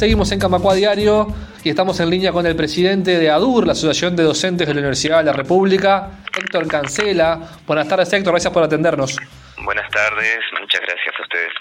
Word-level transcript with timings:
Seguimos 0.00 0.32
en 0.32 0.38
Camacua 0.38 0.74
Diario 0.74 1.26
y 1.62 1.68
estamos 1.68 2.00
en 2.00 2.08
línea 2.08 2.32
con 2.32 2.46
el 2.46 2.56
presidente 2.56 3.18
de 3.18 3.28
ADUR, 3.28 3.66
la 3.66 3.72
Asociación 3.72 4.16
de 4.16 4.22
Docentes 4.22 4.66
de 4.66 4.72
la 4.72 4.80
Universidad 4.80 5.18
de 5.18 5.24
la 5.24 5.34
República, 5.34 6.22
Héctor 6.34 6.66
Cancela. 6.68 7.38
Buenas 7.66 7.86
tardes, 7.86 8.10
Héctor, 8.10 8.32
gracias 8.32 8.50
por 8.50 8.62
atendernos. 8.62 9.18
Buenas 9.62 9.90
tardes, 9.90 10.38
muchas 10.58 10.80
gracias 10.80 11.14
a 11.18 11.22
ustedes. 11.22 11.52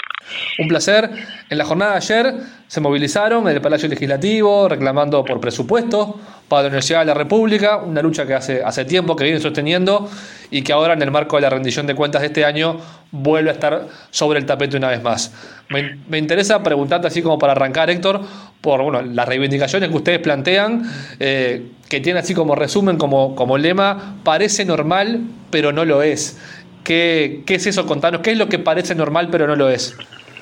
Un 0.58 0.70
placer. 0.70 1.10
En 1.50 1.58
la 1.58 1.66
jornada 1.66 1.92
de 1.92 1.98
ayer 1.98 2.34
se 2.66 2.80
movilizaron 2.80 3.46
en 3.50 3.56
el 3.56 3.62
Palacio 3.62 3.90
Legislativo 3.90 4.70
reclamando 4.70 5.26
por 5.26 5.42
presupuesto 5.42 6.18
para 6.50 6.64
la 6.64 6.68
Universidad 6.70 7.00
de 7.00 7.06
la 7.06 7.14
República, 7.14 7.78
una 7.78 8.02
lucha 8.02 8.26
que 8.26 8.34
hace, 8.34 8.64
hace 8.64 8.84
tiempo 8.84 9.16
que 9.16 9.24
viene 9.24 9.40
sosteniendo 9.40 10.10
y 10.52 10.64
que 10.64 10.74
ahora 10.74 10.94
en 10.94 11.02
el 11.02 11.12
marco 11.12 11.36
de 11.38 11.44
la 11.44 11.50
rendición 11.50 11.86
de 11.88 11.96
cuentas 11.96 12.22
de 12.22 12.28
este 12.28 12.44
año 12.44 12.82
vuelve 13.12 13.52
a 13.52 13.54
estar 13.54 13.88
sobre 14.10 14.40
el 14.40 14.46
tapete 14.46 14.76
una 14.76 14.90
vez 14.90 15.02
más. 15.02 15.34
Me, 15.70 16.18
interesa 16.18 16.62
preguntarte 16.64 17.08
así 17.08 17.22
como 17.22 17.38
para 17.38 17.54
arrancar, 17.54 17.90
Héctor, 17.90 18.22
por 18.62 18.82
bueno, 18.82 19.02
las 19.04 19.28
reivindicaciones 19.28 19.90
que 19.90 19.96
ustedes 19.96 20.20
plantean, 20.20 20.84
eh, 21.20 21.68
que 21.88 22.02
tiene 22.02 22.20
así 22.20 22.34
como 22.34 22.56
resumen, 22.56 22.98
como, 22.98 23.36
como 23.36 23.58
lema, 23.58 24.16
parece 24.24 24.66
normal, 24.66 25.22
pero 25.52 25.72
no 25.72 25.86
lo 25.86 26.02
es. 26.02 26.40
¿Qué, 26.84 27.44
¿Qué 27.46 27.56
es 27.56 27.68
eso? 27.68 27.86
Contanos, 27.86 28.22
¿qué 28.22 28.32
es 28.32 28.38
lo 28.38 28.50
que 28.50 28.58
parece 28.58 28.96
normal, 28.96 29.30
pero 29.32 29.46
no 29.46 29.56
lo 29.56 29.70
es? 29.70 29.96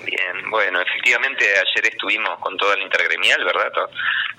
Bien, 0.06 0.50
bueno, 0.50 0.80
efectivamente 1.08 1.46
ayer 1.46 1.94
estuvimos 1.94 2.38
con 2.40 2.58
toda 2.58 2.76
la 2.76 2.84
intergremial, 2.84 3.44
¿verdad? 3.46 3.72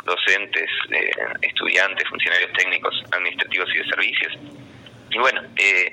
Docentes, 0.04 0.68
eh, 0.90 1.10
estudiantes, 1.40 2.06
funcionarios 2.08 2.52
técnicos, 2.52 2.94
administrativos 3.10 3.68
y 3.74 3.78
de 3.78 3.84
servicios. 3.84 4.32
Y 5.10 5.18
bueno, 5.18 5.40
eh, 5.56 5.90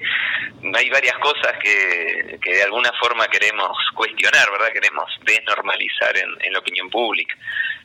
hay 0.73 0.89
varias 0.89 1.17
cosas 1.19 1.53
que, 1.63 2.37
que 2.41 2.55
de 2.55 2.63
alguna 2.63 2.91
forma 2.99 3.25
queremos 3.27 3.77
cuestionar, 3.95 4.51
¿verdad? 4.51 4.73
Queremos 4.73 5.09
desnormalizar 5.23 6.17
en, 6.17 6.29
en 6.41 6.51
la 6.51 6.59
opinión 6.59 6.89
pública. 6.89 7.35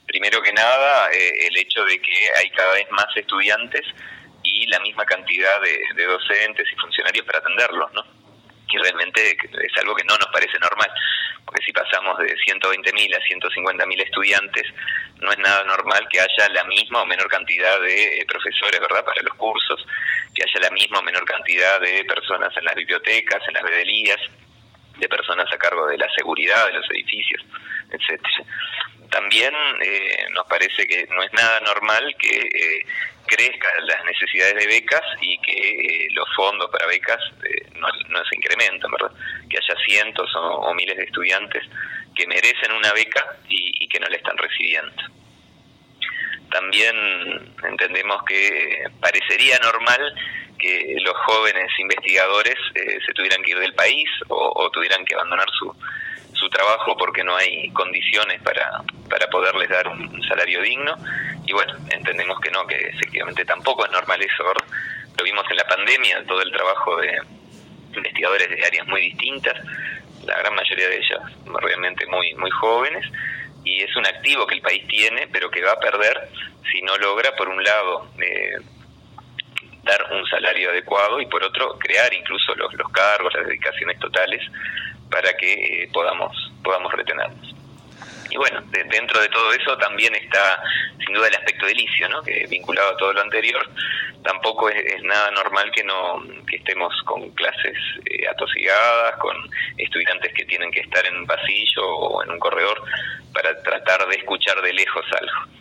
Primero 0.07 0.43
que 0.43 0.53
nada, 0.53 1.13
eh, 1.13 1.47
el 1.47 1.57
hecho 1.59 1.85
de 1.85 2.03
que 2.03 2.15
hay 2.39 2.51
cada 2.51 2.75
vez 2.75 2.91
más 2.91 3.07
estudiantes 3.15 3.83
y 4.43 4.67
la 4.67 4.81
misma 4.81 5.05
cantidad 5.05 5.61
de, 5.61 5.79
de 5.95 6.07
docentes 6.07 6.67
y 6.73 6.77
funcionarios 6.77 7.25
para 7.25 7.39
atenderlos, 7.39 7.93
¿no? 7.93 8.21
y 8.73 8.79
realmente 8.79 9.31
es 9.31 9.79
algo 9.79 9.95
que 9.95 10.05
no 10.05 10.17
nos 10.17 10.29
parece 10.33 10.59
normal, 10.61 10.91
porque 11.51 11.67
si 11.67 11.73
pasamos 11.73 12.17
de 12.19 12.33
120.000 12.37 13.17
a 13.17 13.21
150.000 13.21 14.03
estudiantes, 14.03 14.63
no 15.19 15.33
es 15.33 15.39
nada 15.39 15.65
normal 15.65 16.07
que 16.09 16.21
haya 16.21 16.49
la 16.51 16.63
misma 16.65 17.03
o 17.03 17.07
menor 17.07 17.29
cantidad 17.29 17.81
de 17.81 18.21
eh, 18.21 18.27
profesores, 18.29 18.79
¿verdad?, 18.79 19.05
para 19.05 19.21
los 19.23 19.35
cursos, 19.35 19.85
que 20.33 20.45
haya 20.45 20.69
la 20.69 20.71
misma 20.71 21.01
o 21.01 21.03
menor 21.03 21.25
cantidad 21.25 21.81
de 21.81 22.05
personas 22.05 22.57
en 22.57 22.65
las 22.65 22.77
bibliotecas, 22.77 23.43
en 23.49 23.55
las 23.55 23.65
bedelías, 23.65 24.21
de 24.97 25.09
personas 25.09 25.53
a 25.53 25.59
cargo 25.59 25.89
de 25.89 25.99
la 25.99 26.09
seguridad 26.15 26.67
de 26.67 26.75
los 26.75 26.89
edificios, 26.91 27.43
etcétera. 27.91 28.45
También 29.11 29.53
eh, 29.83 30.27
nos 30.31 30.47
parece 30.47 30.87
que 30.87 31.09
no 31.11 31.21
es 31.25 31.33
nada 31.33 31.59
normal 31.61 32.15
que 32.17 32.37
eh, 32.37 32.87
crezcan 33.31 33.87
las 33.87 34.05
necesidades 34.05 34.55
de 34.55 34.67
becas 34.67 35.03
y 35.21 35.39
que 35.39 35.53
eh, 35.53 36.09
los 36.13 36.29
fondos 36.35 36.71
para 36.71 36.87
becas 36.87 37.21
eh, 37.45 37.67
no, 37.77 37.89
se 38.25 38.37
incrementan, 38.37 38.91
¿verdad? 38.91 39.13
Que 39.51 39.59
haya 39.59 39.75
cientos 39.85 40.31
o, 40.37 40.73
miles 40.75 40.97
de 40.97 41.05
estudiantes 41.05 41.65
que 42.15 42.27
merecen 42.27 42.73
una 42.73 42.93
beca 42.93 43.37
y, 43.49 43.89
que 43.89 43.99
no 44.01 44.07
la 44.07 44.17
están 44.17 44.39
recibiendo. 44.39 45.03
También 46.51 47.55
entendemos 47.65 48.23
que 48.25 48.85
parecería 49.01 49.59
normal 49.59 50.15
que 50.59 50.97
los 51.01 51.17
jóvenes 51.27 51.71
investigadores 51.79 52.57
eh, 52.75 52.99
se 53.05 53.13
tuvieran 53.13 53.43
que 53.43 53.53
ir 53.53 53.59
del 53.59 53.75
país 53.75 54.09
o, 54.29 54.71
tuvieran 54.71 55.05
que 55.05 55.15
abandonar 55.15 55.49
su, 55.59 55.75
su 56.35 56.49
trabajo 56.49 56.97
porque 56.97 57.25
no 57.25 57.37
hay 57.37 57.71
condiciones 57.71 58.41
para, 58.43 58.83
para 59.09 59.27
poderles 59.29 59.69
dar 59.69 59.89
un 59.89 60.23
salario 60.29 60.63
digno 60.63 60.97
y 61.51 61.53
bueno, 61.53 61.75
entendemos 61.91 62.39
que 62.41 62.51
no, 62.51 62.65
que 62.65 62.77
efectivamente 62.77 63.45
tampoco 63.45 63.85
es 63.85 63.91
normal 63.91 64.23
eso, 64.23 64.45
Lo 65.19 65.25
vimos 65.25 65.45
en 65.51 65.57
la 65.57 65.65
pandemia, 65.65 66.25
todo 66.25 66.43
el 66.43 66.53
trabajo 66.53 66.97
de 66.97 67.19
investigadores 67.95 68.49
de 68.49 68.65
áreas 68.65 68.87
muy 68.87 69.01
distintas, 69.03 69.57
la 70.25 70.39
gran 70.39 70.55
mayoría 70.55 70.89
de 70.89 70.97
ellas 70.97 71.21
realmente 71.61 72.07
muy, 72.07 72.35
muy 72.35 72.51
jóvenes, 72.51 73.05
y 73.65 73.83
es 73.83 73.95
un 73.97 74.07
activo 74.07 74.47
que 74.47 74.57
el 74.57 74.63
país 74.63 74.87
tiene, 74.89 75.29
pero 75.33 75.51
que 75.51 75.63
va 75.63 75.73
a 75.73 75.81
perder 75.81 76.29
si 76.71 76.83
no 76.83 76.97
logra, 76.99 77.35
por 77.37 77.49
un 77.49 77.63
lado, 77.63 78.11
eh, 78.23 78.57
dar 79.83 80.13
un 80.13 80.27
salario 80.27 80.71
adecuado 80.71 81.21
y 81.21 81.27
por 81.27 81.43
otro, 81.43 81.79
crear 81.79 82.13
incluso 82.13 82.55
los, 82.55 82.73
los 82.75 82.91
cargos, 82.93 83.35
las 83.35 83.47
dedicaciones 83.47 83.99
totales 83.99 84.43
para 85.11 85.37
que 85.37 85.83
eh, 85.83 85.91
podamos, 85.93 86.53
podamos 86.63 86.93
retenerlos. 86.93 87.60
Y 88.31 88.37
bueno, 88.37 88.63
dentro 88.71 89.21
de 89.21 89.29
todo 89.29 89.53
eso 89.53 89.77
también 89.79 90.15
está 90.15 90.63
sin 91.05 91.15
duda 91.15 91.29
el 91.29 91.35
aspecto 91.35 91.67
delicio, 91.67 92.09
¿no? 92.09 92.23
que 92.23 92.47
vinculado 92.49 92.91
a 92.91 92.97
todo 92.97 93.13
lo 93.13 93.21
anterior, 93.21 93.69
tampoco 94.23 94.69
es, 94.69 95.03
nada 95.03 95.31
normal 95.33 95.71
que 95.75 95.83
no 95.83 96.23
que 96.49 96.57
estemos 96.57 96.93
con 97.05 97.31
clases 97.31 97.77
eh, 98.05 98.29
atosigadas, 98.29 99.17
con 99.17 99.37
estudiantes 99.79 100.33
que 100.35 100.45
tienen 100.45 100.71
que 100.71 100.81
estar 100.81 101.05
en 101.07 101.17
un 101.17 101.27
pasillo 101.27 101.87
o 101.87 102.23
en 102.23 102.31
un 102.31 102.39
corredor 102.39 102.83
para 103.33 103.61
tratar 103.63 104.07
de 104.09 104.17
escuchar 104.17 104.61
de 104.63 104.73
lejos 104.73 105.05
algo. 105.21 105.61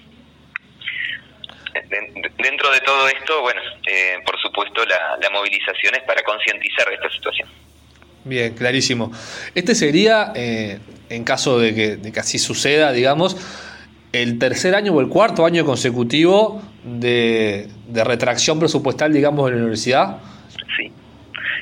Dentro 2.37 2.71
de 2.71 2.79
todo 2.81 3.07
esto, 3.09 3.41
bueno, 3.41 3.61
eh, 3.85 4.17
por 4.25 4.39
supuesto 4.41 4.85
la, 4.85 5.17
la 5.21 5.29
movilización 5.29 5.95
es 5.95 6.03
para 6.03 6.23
concientizar 6.23 6.91
esta 6.91 7.09
situación. 7.11 7.47
Bien, 8.23 8.53
clarísimo. 8.53 9.11
Este 9.55 9.73
sería, 9.75 10.31
eh, 10.35 10.79
en 11.09 11.23
caso 11.23 11.59
de 11.59 11.73
que, 11.73 12.19
así 12.19 12.39
suceda, 12.39 12.91
digamos, 12.91 13.37
el 14.11 14.39
tercer 14.39 14.75
año 14.75 14.93
o 14.93 15.01
el 15.01 15.07
cuarto 15.07 15.45
año 15.45 15.65
consecutivo 15.65 16.61
de, 16.83 17.67
retracción 17.93 18.59
presupuestal, 18.59 19.11
digamos, 19.13 19.45
de 19.45 19.51
la 19.51 19.57
universidad. 19.57 20.17
Sí, 20.77 20.91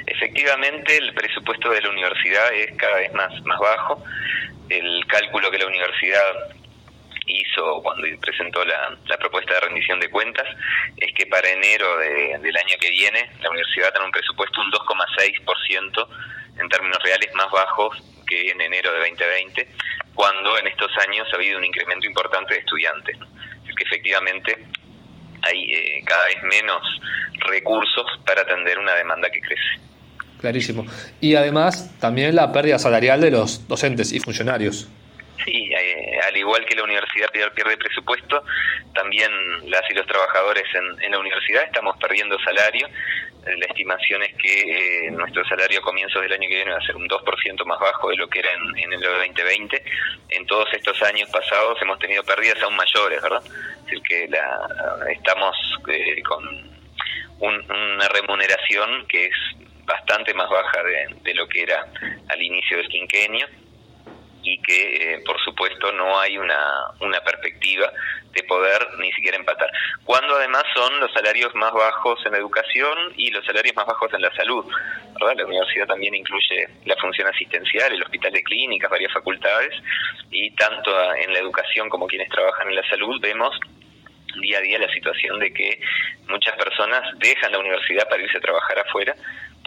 efectivamente 0.06 0.98
el 0.98 1.14
presupuesto 1.14 1.70
de 1.70 1.82
la 1.82 1.90
universidad 1.90 2.54
es 2.54 2.76
cada 2.78 2.98
vez 2.98 3.14
más, 3.14 3.42
más 3.46 3.60
bajo. 3.60 4.04
El 4.70 5.06
cálculo 5.08 5.50
que 5.50 5.58
la 5.58 5.68
universidad 5.68 6.52
hizo 7.28 7.82
cuando 7.84 8.08
presentó 8.22 8.64
la, 8.66 9.18
propuesta 9.18 9.54
de 9.56 9.60
rendición 9.62 10.00
de 10.00 10.10
cuentas 10.10 10.46
es 10.98 11.14
que 11.14 11.26
para 11.26 11.50
enero 11.50 11.98
del 11.98 12.58
año 12.58 12.76
que 12.80 12.90
viene 12.90 13.30
la 13.42 13.50
universidad 13.50 13.92
tiene 13.92 14.06
un 14.06 14.12
presupuesto 14.12 14.62
un 14.62 14.72
2,6% 14.72 16.08
en 16.60 16.70
términos 16.70 17.02
reales 17.04 17.30
más 17.36 17.50
bajos 17.52 18.04
que 18.28 18.52
en 18.52 18.62
enero 18.62 18.92
de 18.92 19.00
2020, 19.00 19.68
cuando 20.14 20.58
en 20.58 20.68
estos 20.68 20.92
años 21.08 21.28
ha 21.32 21.36
habido 21.36 21.58
un 21.58 21.66
incremento 21.66 22.06
importante 22.08 22.54
de 22.54 22.60
estudiantes. 22.60 23.18
Es 23.68 23.76
que 23.76 23.84
efectivamente 23.84 24.66
hay 25.44 25.72
eh, 25.72 26.04
cada 26.06 26.26
vez 26.26 26.44
menos 26.44 26.82
recursos 27.48 28.06
para 28.26 28.42
atender 28.42 28.78
una 28.80 28.94
demanda 28.96 29.30
que 29.30 29.40
crece. 29.40 29.88
Clarísimo. 30.40 30.86
Y 31.20 31.36
además 31.36 31.98
también 32.00 32.36
la 32.36 32.52
pérdida 32.52 32.78
salarial 32.78 33.22
de 33.22 33.32
los 33.32 33.68
docentes 33.68 34.12
y 34.14 34.20
funcionarios. 34.20 34.88
Sí, 35.44 35.72
eh, 35.72 36.20
al 36.28 36.36
igual 36.36 36.66
que 36.66 36.76
la 36.76 36.84
universidad 36.84 37.30
pierde 37.32 37.78
presupuesto, 37.78 38.44
también 38.94 39.32
las 39.70 39.82
y 39.90 39.94
los 39.94 40.06
trabajadores 40.06 40.64
en, 40.74 41.04
en 41.04 41.12
la 41.12 41.20
universidad 41.20 41.64
estamos 41.64 41.96
perdiendo 41.98 42.38
salario 42.40 42.88
la 43.56 43.66
estimación 43.66 44.24
es 44.24 44.34
que 44.36 45.08
eh, 45.08 45.12
nuestro 45.12 45.46
salario 45.46 45.80
a 45.80 45.82
comienzos 45.84 46.22
del 46.22 46.34
año 46.34 46.48
que 46.50 46.56
viene 46.56 46.72
va 46.72 46.78
a 46.78 46.86
ser 46.86 46.96
un 46.96 47.08
2% 47.08 47.66
más 47.66 47.80
bajo 47.80 48.10
de 48.10 48.16
lo 48.18 48.28
que 48.28 48.40
era 48.40 48.50
en, 48.54 48.78
en 48.84 48.94
el 48.94 49.02
2020. 49.02 49.84
En 50.30 50.46
todos 50.46 50.68
estos 50.74 51.02
años 51.04 51.30
pasados 51.30 51.78
hemos 51.82 52.00
tenido 52.00 52.24
pérdidas 52.24 52.62
aún 52.64 52.76
mayores, 52.76 53.22
¿verdad? 53.22 53.44
Es 53.46 53.86
decir, 53.86 54.02
que 54.02 54.28
la, 54.28 55.12
estamos 55.12 55.56
eh, 55.90 56.22
con 56.24 56.68
una 57.40 58.08
remuneración 58.10 59.06
que 59.08 59.26
es 59.26 59.36
bastante 59.86 60.34
más 60.34 60.50
baja 60.50 60.84
de, 60.84 61.16
de 61.22 61.34
lo 61.36 61.48
que 61.48 61.64
era 61.64 61.86
al 62.30 62.42
inicio 62.42 62.78
del 62.78 62.90
quinquenio 62.90 63.48
y 64.44 64.62
que 64.62 65.14
eh, 65.14 65.24
por 65.26 65.40
supuesto 65.42 65.92
no 65.92 66.20
hay 66.20 66.38
una, 66.38 66.92
una 67.02 67.20
perspectiva 67.22 67.92
de 68.38 68.44
poder 68.44 68.88
ni 69.00 69.12
siquiera 69.12 69.38
empatar. 69.38 69.70
Cuando 70.06 70.36
además 70.36 70.64
son 70.76 71.00
los 71.00 71.12
salarios 71.12 71.54
más 71.56 71.74
bajos 71.74 72.20
en 72.26 72.36
educación 72.36 73.14
y 73.18 73.32
los 73.32 73.44
salarios 73.46 73.76
más 73.76 73.86
bajos 73.86 74.14
en 74.14 74.22
la 74.22 74.34
salud. 74.36 74.66
¿verdad? 75.20 75.36
La 75.38 75.46
universidad 75.46 75.88
también 75.88 76.14
incluye 76.16 76.68
la 76.86 76.96
función 76.98 77.28
asistencial, 77.28 77.92
el 77.92 78.04
hospital 78.04 78.32
de 78.32 78.44
clínicas, 78.44 78.90
varias 78.90 79.12
facultades, 79.12 79.74
y 80.30 80.52
tanto 80.52 80.92
en 81.16 81.34
la 81.34 81.40
educación 81.40 81.90
como 81.90 82.08
quienes 82.08 82.30
trabajan 82.30 82.70
en 82.70 82.76
la 82.76 82.88
salud 82.90 83.20
vemos 83.22 83.60
día 84.42 84.60
a 84.60 84.62
día 84.62 84.78
la 84.78 84.94
situación 84.94 85.40
de 85.40 85.52
que 85.52 85.80
muchas 86.28 86.56
personas 86.56 87.02
dejan 87.18 87.52
la 87.52 87.60
universidad 87.60 88.08
para 88.08 88.22
irse 88.22 88.38
a 88.38 88.42
trabajar 88.42 88.80
afuera 88.80 89.16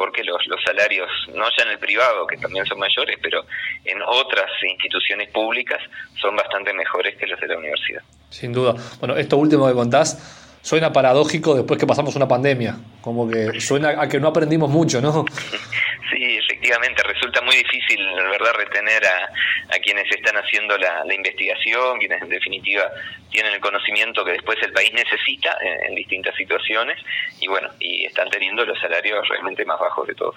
porque 0.00 0.24
los, 0.24 0.46
los 0.46 0.58
salarios, 0.64 1.10
no 1.34 1.44
ya 1.58 1.64
en 1.64 1.72
el 1.72 1.78
privado, 1.78 2.26
que 2.26 2.38
también 2.38 2.64
son 2.64 2.78
mayores, 2.78 3.18
pero 3.20 3.44
en 3.84 4.00
otras 4.00 4.50
instituciones 4.62 5.28
públicas 5.28 5.78
son 6.18 6.34
bastante 6.34 6.72
mejores 6.72 7.16
que 7.16 7.26
los 7.26 7.38
de 7.38 7.48
la 7.48 7.58
universidad. 7.58 8.00
Sin 8.30 8.50
duda. 8.50 8.74
Bueno, 8.98 9.18
esto 9.18 9.36
último 9.36 9.68
que 9.68 9.74
contás 9.74 10.56
suena 10.62 10.90
paradójico 10.90 11.54
después 11.54 11.78
que 11.78 11.86
pasamos 11.86 12.16
una 12.16 12.26
pandemia, 12.26 12.78
como 13.02 13.28
que 13.28 13.60
suena 13.60 14.00
a 14.00 14.08
que 14.08 14.18
no 14.18 14.28
aprendimos 14.28 14.70
mucho, 14.70 15.02
¿no? 15.02 15.26
Sí, 16.10 16.39
efectivamente 16.60 17.02
resulta 17.02 17.40
muy 17.40 17.56
difícil, 17.56 17.98
verdad, 18.30 18.52
retener 18.54 19.02
a, 19.06 19.78
quienes 19.82 20.04
están 20.10 20.36
haciendo 20.36 20.76
la, 20.76 21.14
investigación, 21.14 21.98
quienes 21.98 22.20
en 22.20 22.28
definitiva 22.28 22.84
tienen 23.30 23.54
el 23.54 23.60
conocimiento 23.60 24.24
que 24.24 24.32
después 24.32 24.58
el 24.62 24.72
país 24.72 24.92
necesita 24.92 25.56
en, 25.88 25.94
distintas 25.94 26.34
situaciones 26.36 26.98
y 27.40 27.48
bueno, 27.48 27.68
y 27.78 28.04
están 28.04 28.28
teniendo 28.28 28.64
los 28.64 28.78
salarios 28.78 29.26
realmente 29.28 29.64
más 29.64 29.80
bajos 29.80 30.06
de 30.06 30.14
todos. 30.14 30.36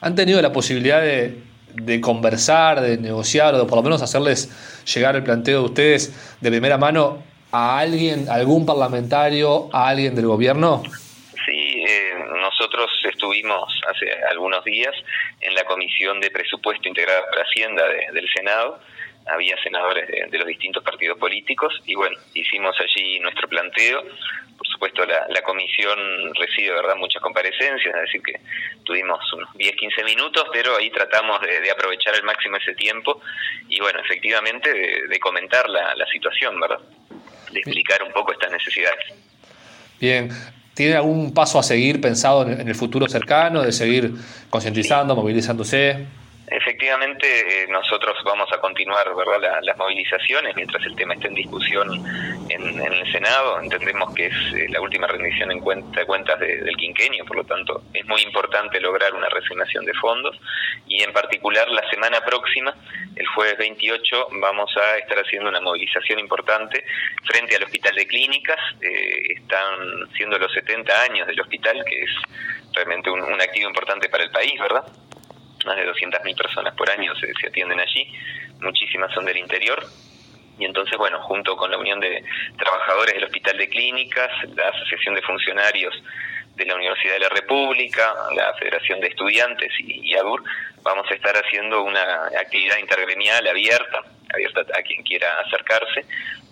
¿Han 0.00 0.14
tenido 0.16 0.42
la 0.42 0.52
posibilidad 0.52 1.00
de, 1.00 1.38
de 1.74 2.00
conversar, 2.00 2.80
de 2.80 2.98
negociar 2.98 3.54
o 3.54 3.58
de 3.58 3.64
por 3.66 3.76
lo 3.76 3.82
menos 3.82 4.02
hacerles 4.02 4.84
llegar 4.92 5.14
el 5.14 5.22
planteo 5.22 5.60
de 5.60 5.64
ustedes 5.66 6.38
de 6.40 6.50
primera 6.50 6.76
mano 6.76 7.22
a 7.52 7.78
alguien, 7.78 8.28
a 8.28 8.34
algún 8.34 8.66
parlamentario, 8.66 9.68
a 9.72 9.88
alguien 9.88 10.14
del 10.16 10.26
gobierno? 10.26 10.82
Estuvimos 13.26 13.80
hace 13.88 14.08
algunos 14.30 14.62
días 14.64 14.94
en 15.40 15.52
la 15.54 15.64
Comisión 15.64 16.20
de 16.20 16.30
Presupuesto 16.30 16.86
Integrada 16.86 17.28
para 17.28 17.42
Hacienda 17.42 17.84
del 18.12 18.28
Senado. 18.32 18.78
Había 19.26 19.60
senadores 19.64 20.06
de, 20.06 20.38
los 20.38 20.46
distintos 20.46 20.84
partidos 20.84 21.18
políticos 21.18 21.74
y 21.86 21.96
bueno, 21.96 22.16
hicimos 22.34 22.76
allí 22.78 23.18
nuestro 23.18 23.48
planteo. 23.48 24.04
Por 24.56 24.66
supuesto, 24.68 25.04
la, 25.04 25.42
comisión 25.42 25.98
recibe 26.34 26.72
verdad 26.74 26.94
muchas 26.94 27.20
comparecencias, 27.20 27.94
es 27.94 28.00
decir, 28.02 28.22
que 28.22 28.40
tuvimos 28.84 29.20
unos 29.32 29.52
10, 29.54 29.74
15 29.74 30.04
minutos, 30.04 30.44
pero 30.52 30.76
ahí 30.76 30.88
tratamos 30.90 31.40
de, 31.40 31.68
aprovechar 31.68 32.14
al 32.14 32.22
máximo 32.22 32.56
ese 32.58 32.74
tiempo 32.74 33.20
y 33.68 33.80
bueno, 33.80 33.98
efectivamente 33.98 34.72
de, 35.08 35.18
comentar 35.18 35.68
la, 35.68 35.96
la 35.96 36.06
situación, 36.06 36.60
¿verdad? 36.60 36.78
De 37.50 37.58
explicar 37.58 38.04
un 38.04 38.12
poco 38.12 38.32
estas 38.32 38.52
necesidades. 38.52 39.04
Bien, 39.98 40.30
¿Tiene 40.76 40.94
algún 40.94 41.32
paso 41.32 41.58
a 41.58 41.62
seguir 41.62 42.02
pensado 42.02 42.42
en 42.42 42.68
el 42.68 42.74
futuro 42.74 43.08
cercano, 43.08 43.62
de 43.62 43.72
seguir 43.72 44.12
concientizando, 44.50 45.16
movilizándose? 45.16 46.06
Efectivamente, 46.48 47.26
eh, 47.26 47.66
nosotros 47.70 48.14
vamos 48.26 48.46
a 48.52 48.60
continuar 48.60 49.06
las 49.62 49.76
movilizaciones 49.78 50.54
mientras 50.54 50.84
el 50.84 50.94
tema 50.94 51.14
esté 51.14 51.28
en 51.28 51.34
discusión 51.34 51.88
en, 52.56 52.80
el 52.80 53.12
Senado. 53.12 53.60
Entendemos 53.60 54.14
que 54.14 54.26
es 54.26 54.34
eh, 54.54 54.66
la 54.68 54.80
última 54.80 55.06
rendición 55.06 55.50
en 55.52 55.60
cuenta, 55.60 56.00
de 56.00 56.06
cuentas 56.06 56.38
del 56.38 56.76
quinquenio, 56.76 57.24
por 57.24 57.36
lo 57.36 57.44
tanto 57.44 57.82
es 57.92 58.04
muy 58.06 58.22
importante 58.22 58.80
lograr 58.80 59.14
una 59.14 59.28
resignación 59.28 59.84
de 59.84 59.94
fondos 59.94 60.36
y 60.86 61.02
en 61.02 61.12
particular 61.12 61.68
la 61.68 61.88
semana 61.90 62.20
próxima, 62.20 62.74
el 63.14 63.26
jueves 63.28 63.58
28, 63.58 64.28
vamos 64.40 64.70
a 64.76 64.96
estar 64.98 65.18
haciendo 65.18 65.48
una 65.48 65.60
movilización 65.60 66.18
importante 66.18 66.84
frente 67.24 67.56
al 67.56 67.64
Hospital 67.64 67.94
de 67.94 68.06
Clínicas. 68.06 68.58
Eh, 68.80 69.34
están 69.36 70.10
siendo 70.16 70.38
los 70.38 70.52
70 70.52 71.02
años 71.02 71.26
del 71.26 71.40
hospital, 71.40 71.84
que 71.84 72.02
es 72.02 72.10
realmente 72.74 73.10
un, 73.10 73.22
un 73.22 73.40
activo 73.40 73.68
importante 73.68 74.08
para 74.08 74.24
el 74.24 74.30
país, 74.30 74.58
¿verdad? 74.60 74.84
más 75.66 75.76
de 75.76 75.86
200.000 75.86 76.36
personas 76.36 76.74
por 76.74 76.88
año 76.90 77.12
se, 77.16 77.46
atienden 77.46 77.80
allí, 77.80 78.06
muchísimas 78.60 79.12
son 79.12 79.26
del 79.26 79.36
interior. 79.36 79.84
Y 80.58 80.64
entonces, 80.64 80.96
bueno, 80.96 81.20
junto 81.22 81.56
con 81.56 81.70
la 81.70 81.78
Unión 81.78 82.00
de 82.00 82.24
Trabajadores 82.58 83.14
del 83.14 83.24
Hospital 83.24 83.58
de 83.58 83.68
Clínicas, 83.68 84.30
la 84.54 84.68
Asociación 84.68 85.14
de 85.14 85.22
Funcionarios 85.22 85.94
de 86.54 86.64
la 86.64 86.74
Universidad 86.74 87.14
de 87.14 87.20
la 87.20 87.28
República, 87.28 88.14
la 88.34 88.54
Federación 88.54 89.00
de 89.00 89.08
Estudiantes 89.08 89.70
y, 89.78 90.14
ADUR, 90.14 90.42
vamos 90.82 91.06
a 91.10 91.14
estar 91.14 91.36
haciendo 91.36 91.82
una 91.82 92.26
actividad 92.40 92.78
intergremial 92.78 93.46
abierta, 93.46 94.02
abierta 94.32 94.60
a 94.60 94.82
quien 94.82 95.02
quiera 95.02 95.28
acercarse, 95.44 96.06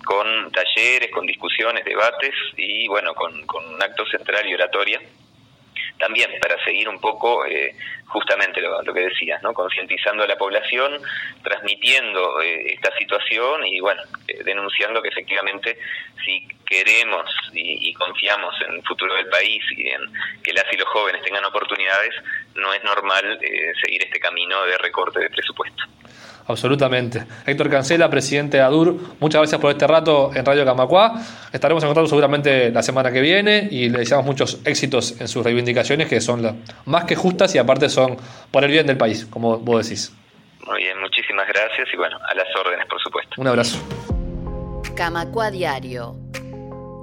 con 0.04 0.52
talleres, 0.52 1.10
con 1.10 1.26
discusiones, 1.26 1.84
debates 1.84 2.34
y, 2.58 2.86
bueno, 2.88 3.14
con, 3.14 3.46
con 3.46 3.64
un 3.66 3.82
acto 3.82 4.04
central 4.06 4.46
y 4.46 4.54
oratoria 4.54 5.00
también 5.99 6.31
para 6.41 6.62
seguir 6.64 6.88
un 6.88 7.00
poco 7.00 7.44
eh, 7.46 7.75
justamente 8.06 8.61
lo, 8.61 8.82
que 8.93 9.00
decías, 9.00 9.43
¿no? 9.43 9.52
concientizando 9.55 10.25
a 10.25 10.26
la 10.26 10.37
población, 10.37 11.00
transmitiendo 11.43 12.41
eh, 12.43 12.73
esta 12.75 12.96
situación 12.99 13.67
y 13.67 13.81
bueno, 13.81 14.02
eh, 14.29 14.43
denunciando 14.44 15.02
que 15.02 15.08
efectivamente 15.08 15.79
si 16.25 16.46
queremos 16.67 17.31
y, 17.52 17.91
y, 17.91 17.94
confiamos 17.94 18.55
en 18.67 18.76
el 18.76 18.82
futuro 18.82 19.14
del 19.14 19.29
país 19.29 19.62
y 19.76 19.88
en 19.88 20.00
que 20.43 20.52
las 20.52 20.64
y 20.73 20.76
los 20.76 20.88
jóvenes 20.88 21.23
tengan 21.23 21.44
oportunidades, 21.44 22.14
no 22.55 22.73
es 22.73 22.82
normal 22.85 23.38
seguir 23.82 24.02
este 24.02 24.19
camino 24.19 24.64
de 24.64 24.79
recorte 24.79 25.20
de 25.20 25.31
presupuesto. 25.31 25.85
Absolutamente. 26.46 27.25
Héctor 27.46 27.70
Cancela, 27.70 28.11
presidente 28.11 28.58
de 28.58 28.62
ADUR, 28.62 28.96
muchas 29.19 29.41
gracias 29.41 29.61
por 29.61 29.70
este 29.70 29.87
rato 29.87 30.31
en 30.35 30.44
Radio 30.44 30.64
Camacuá. 30.64 31.14
Estaremos 31.52 31.82
en 31.82 31.88
contacto 31.88 32.08
seguramente 32.08 32.70
la 32.70 32.82
semana 32.82 33.11
que 33.11 33.20
viene 33.20 33.67
y 33.70 33.88
le 33.88 34.00
deseamos 34.00 34.26
muchos 34.26 34.61
éxitos 34.64 35.20
en 35.20 35.29
sus 35.29 35.43
reivindicaciones 35.43 36.08
que 36.08 36.20
son 36.20 36.62
más 36.85 37.05
que 37.05 37.17
justas 37.17 37.55
y 37.55 37.58
aparte 37.58 37.88
son 37.88 38.17
por 38.50 38.64
el 38.64 38.70
bien 38.70 38.87
del 38.87 38.99
país, 38.99 39.26
como 39.26 39.58
vos 39.58 39.85
decís. 39.85 40.14
Muy 40.67 40.82
bien, 40.82 41.00
muchísimas 41.00 41.46
gracias 41.49 41.88
y 41.93 41.96
bueno, 41.96 42.17
a 42.17 42.35
las 42.35 42.47
órdenes, 42.58 42.87
por 42.87 43.00
supuesto. 43.00 43.35
Un 43.38 43.47
abrazo. 43.47 43.79
Camacuá 44.94 45.50
Diario. 45.50 46.14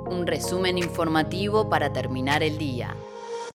Un 0.06 0.26
resumen 0.28 0.78
informativo 0.78 1.70
para 1.70 1.92
terminar 1.94 2.44
el 2.44 2.58
día. 2.58 2.96